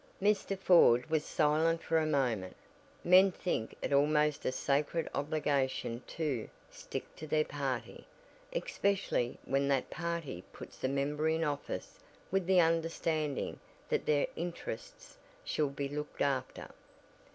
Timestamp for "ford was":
0.57-1.23